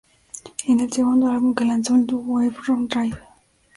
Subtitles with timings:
[0.67, 3.19] Es el segundo álbum que lanzó el dúo Heffron Drive.